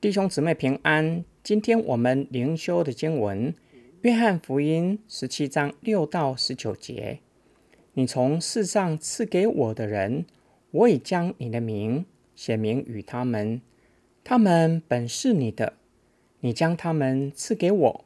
[0.00, 1.26] 弟兄姊妹平安。
[1.42, 3.52] 今天我们灵修的经文
[4.00, 7.18] 《约翰福音》十七章六到十九节：
[7.92, 10.24] 你从世上赐给我的人，
[10.70, 13.60] 我已将你的名写明与他们，
[14.24, 15.74] 他们本是你的。
[16.40, 18.04] 你将他们赐给我，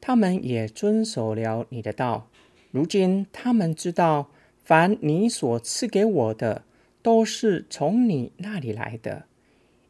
[0.00, 2.28] 他们也遵守了你的道。
[2.70, 4.30] 如今他们知道，
[4.62, 6.62] 凡你所赐给我的，
[7.02, 9.24] 都是从你那里来的。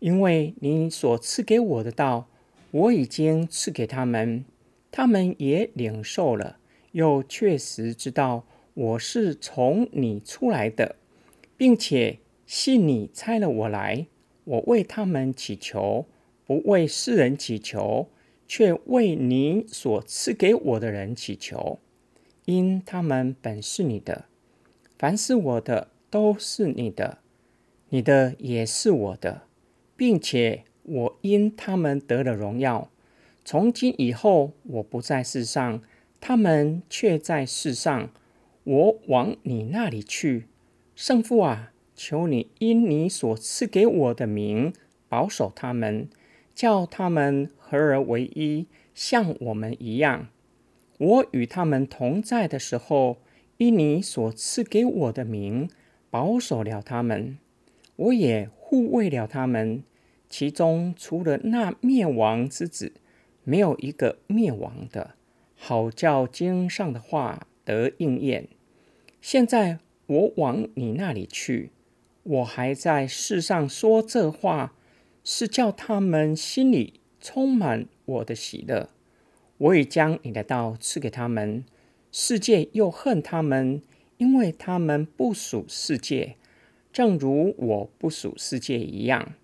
[0.03, 2.29] 因为你所赐给我的道，
[2.73, 4.45] 我已经赐给他们，
[4.91, 6.57] 他们也领受了，
[6.91, 10.97] 又确实知道我是从你出来的，
[11.57, 14.09] 并且信你差了我来。
[14.43, 16.07] 我为他们祈求，
[16.45, 18.09] 不为世人祈求，
[18.49, 21.79] 却为你所赐给我的人祈求，
[22.47, 24.25] 因他们本是你的。
[24.99, 27.19] 凡是我的，都是你的；
[27.91, 29.43] 你的也是我的。
[30.03, 32.91] 并且我因他们得了荣耀。
[33.45, 35.81] 从今以后，我不在世上，
[36.21, 38.11] 他们却在世上。
[38.65, 40.47] 我往你那里去，
[40.97, 44.73] 圣父啊，求你因你所赐给我的名
[45.09, 46.09] 保守他们，
[46.53, 50.27] 叫他们合而为一，像我们一样。
[50.99, 53.19] 我与他们同在的时候，
[53.59, 55.71] 因你所赐给我的名
[56.11, 57.39] 保守了他们，
[57.95, 59.85] 我也护卫了他们。
[60.33, 62.95] 其中除了那灭亡之子，
[63.45, 65.15] 没有一个灭亡的，
[65.55, 68.49] 好叫经上的话得应验。
[69.21, 71.71] 现在我往你那里去，
[72.23, 74.75] 我还在世上说这话，
[75.23, 78.89] 是叫他们心里充满我的喜乐。
[79.59, 81.63] 我已将你的道赐给他们，
[82.11, 83.83] 世界又恨他们，
[84.17, 86.37] 因为他们不属世界，
[86.91, 89.35] 正如我不属世界一样。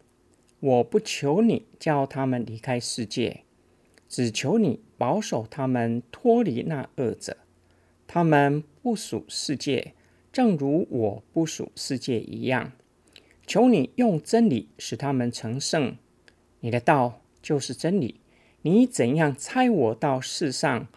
[0.61, 3.43] 我不求你叫他们离开世界，
[4.09, 7.37] 只求你保守他们脱离那恶者。
[8.07, 9.93] 他们不属世界，
[10.33, 12.73] 正如我不属世界一样。
[13.47, 15.97] 求你用真理使他们成圣。
[16.61, 18.21] 你的道就是真理。
[18.63, 20.89] 你怎样猜我到世上，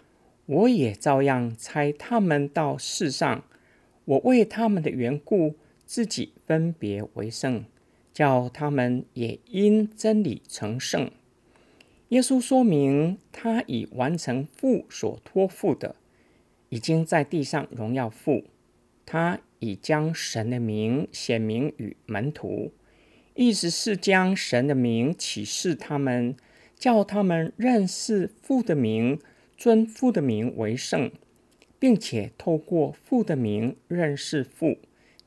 [0.48, 3.44] 我也照样猜他们到世上。
[4.06, 5.56] 我为他们的缘故，
[5.86, 7.64] 自己分别为圣。
[8.14, 11.12] 叫他们也因真理成圣。
[12.10, 15.96] 耶稣说明他已完成父所托付的，
[16.70, 18.44] 已经在地上荣耀父。
[19.06, 22.72] 他已将神的名显明与门徒，
[23.36, 26.36] 意思是将神的名启示他们，
[26.78, 29.20] 叫他们认识父的名，
[29.58, 31.12] 尊父的名为圣，
[31.80, 34.78] 并且透过父的名认识父，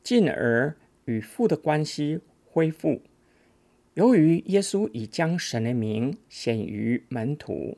[0.02, 2.20] 进而与父的关系。
[2.54, 3.02] 恢复。
[3.94, 7.76] 由于耶稣已将神的名显于门徒，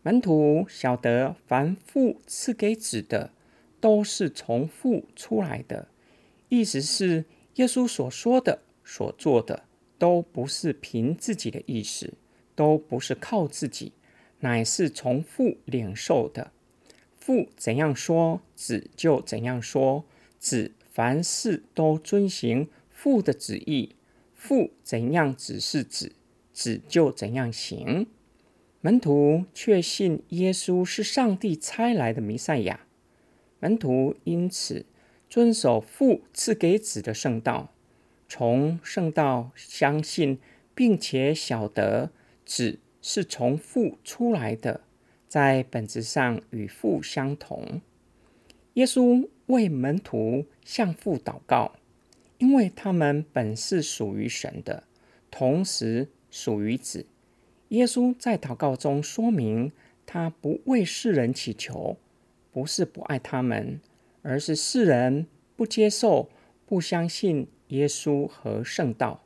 [0.00, 3.30] 门徒晓得凡父赐给子的，
[3.78, 5.88] 都是从父出来的。
[6.48, 7.26] 意思是，
[7.56, 9.64] 耶稣所说的、所做的，
[9.98, 12.14] 都不是凭自己的意识，
[12.54, 13.92] 都不是靠自己，
[14.40, 16.52] 乃是从父领受的。
[17.18, 20.04] 父怎样说，子就怎样说；
[20.38, 23.95] 子凡事都遵行父的旨意。
[24.46, 26.12] 父怎样指示子，
[26.52, 28.06] 子就怎样行。
[28.80, 32.86] 门徒确信耶稣是上帝差来的弥赛亚，
[33.58, 34.86] 门徒因此
[35.28, 37.72] 遵守父赐给子的圣道，
[38.28, 40.38] 从圣道相信，
[40.72, 42.12] 并且晓得
[42.44, 44.82] 子是从父出来的，
[45.26, 47.80] 在本质上与父相同。
[48.74, 51.74] 耶稣为门徒向父祷告。
[52.38, 54.84] 因为他们本是属于神的，
[55.30, 57.06] 同时属于子。
[57.68, 59.72] 耶稣在祷告中说明，
[60.04, 61.96] 他不为世人祈求，
[62.52, 63.80] 不是不爱他们，
[64.22, 65.26] 而是世人
[65.56, 66.28] 不接受、
[66.64, 69.24] 不相信耶稣和圣道。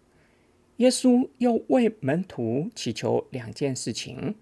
[0.77, 4.37] 耶稣又为门徒祈求两件事情：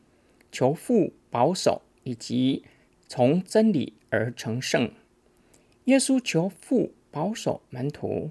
[0.52, 2.62] 求父保守，以及
[3.08, 4.92] 从真理而成圣。
[5.86, 8.30] 耶稣求父保守门徒。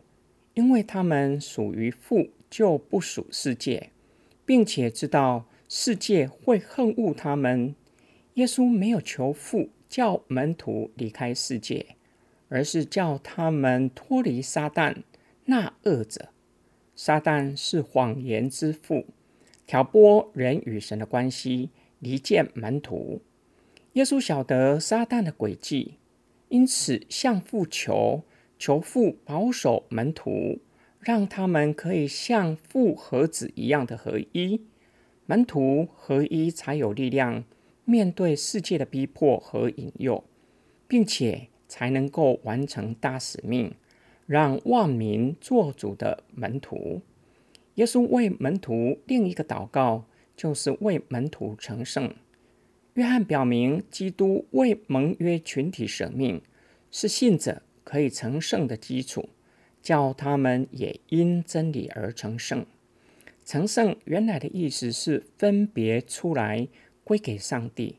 [0.57, 3.91] 因为他们属于父，就不属世界，
[4.43, 7.75] 并且知道世界会恨恶他们。
[8.33, 11.85] 耶稣没有求父叫门徒离开世界，
[12.49, 15.03] 而是叫他们脱离撒旦
[15.45, 16.29] 那恶者。
[16.95, 19.05] 撒旦是谎言之父，
[19.67, 21.69] 挑拨人与神的关系，
[21.99, 23.21] 离间门徒。
[23.93, 25.99] 耶稣晓得撒旦的诡计，
[26.49, 28.23] 因此向父求。
[28.57, 30.59] 求父保守门徒，
[30.99, 34.61] 让他们可以像父和子一样的合一。
[35.25, 37.43] 门徒合一才有力量
[37.85, 40.23] 面对世界的逼迫和引诱，
[40.87, 43.73] 并且才能够完成大使命，
[44.25, 47.01] 让万民做主的门徒。
[47.75, 50.05] 耶稣为门徒另一个祷告，
[50.35, 52.13] 就是为门徒成圣。
[52.95, 56.41] 约翰表明，基督为盟约群体舍命，
[56.89, 59.29] 是信者可以成圣的基础，
[59.81, 62.65] 叫他们也因真理而成圣。
[63.45, 66.67] 成圣原来的意思是分别出来
[67.05, 67.95] 归给上帝，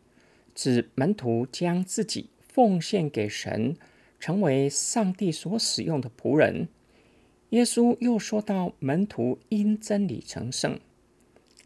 [0.55, 3.75] 指门徒将自己奉献给神，
[4.21, 6.69] 成为上帝所使用的仆人。
[7.49, 10.79] 耶稣又说到，门徒因真理成圣，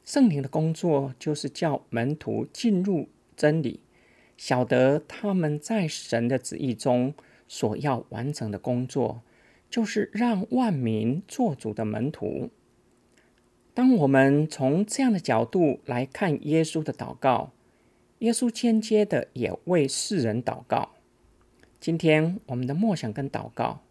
[0.04, 3.08] 圣灵的工作就是叫门徒进入。
[3.34, 3.80] 真理，
[4.36, 7.14] 晓得他们在神的旨意中
[7.52, 9.20] 所要完成的工作，
[9.68, 12.48] 就是让万民做主的门徒。
[13.74, 17.52] 当我们从这样的角度来看耶稣的祷告，
[18.20, 20.92] 耶稣间接的也为世人祷告。
[21.78, 23.82] 今天我们的默想跟祷告，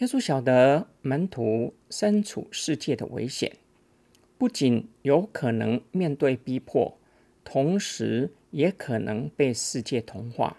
[0.00, 3.56] 耶稣晓得门徒身处世界的危险，
[4.36, 6.98] 不仅有可能面对逼迫。
[7.42, 10.58] 同时，也可能被世界同化。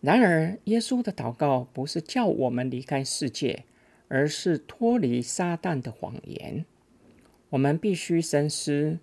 [0.00, 3.64] 然而，耶稣的祷告不是叫我们离开世界，
[4.06, 6.64] 而是脱离撒旦的谎言。
[7.50, 8.98] 我们必须深思：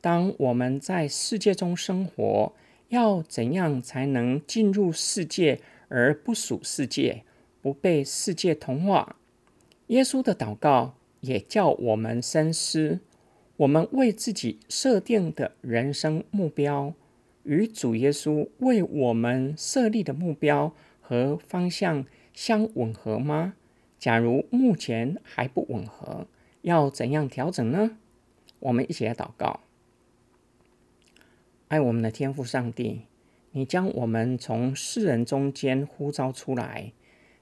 [0.00, 2.52] 当我们在世界中生活，
[2.90, 7.24] 要怎样才能进入世界而不属世界，
[7.60, 9.16] 不被世界同化？
[9.88, 13.00] 耶稣的祷告也叫我们深思。
[13.56, 16.92] 我们为自己设定的人生目标，
[17.46, 22.04] 与主耶稣为我们设立的目标和方向
[22.34, 23.54] 相吻合吗？
[23.98, 26.26] 假如目前还不吻合，
[26.62, 27.96] 要怎样调整呢？
[28.58, 29.60] 我们一起来祷告：
[31.68, 33.02] 爱我们的天父上帝，
[33.52, 36.92] 你将我们从世人中间呼召出来，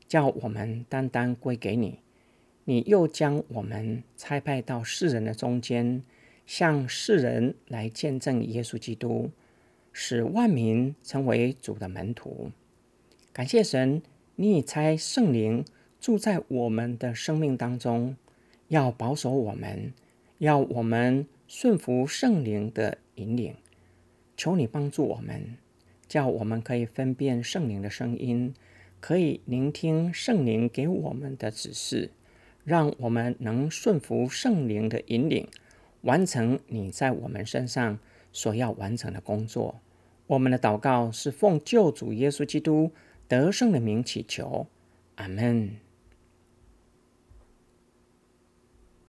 [0.07, 2.00] 叫我们单单归给你。
[2.67, 6.03] 你又将我们差派到世人的中间，
[6.47, 9.31] 向世人来见证耶稣基督，
[9.96, 12.50] 使万民成为主的门徒。
[13.32, 14.02] 感谢神，
[14.35, 15.64] 你已差圣灵
[16.00, 18.17] 住在我们的生命当中，
[18.69, 19.94] 要保守我们，
[20.38, 23.55] 要我们顺服圣灵的引领。
[24.37, 25.56] 求你帮助我们，
[26.08, 28.52] 叫我们可以分辨圣灵的声音，
[29.00, 32.11] 可以聆听圣灵给我们的指示。
[32.64, 35.47] 让我们能顺服圣灵的引领，
[36.00, 37.99] 完成你在我们身上
[38.32, 39.81] 所要完成的工作。
[40.26, 42.93] 我们的祷告是奉救主耶稣基督
[43.29, 44.67] 得胜的名祈求，
[45.17, 45.84] 阿门。